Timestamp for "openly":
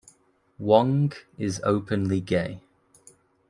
1.63-2.21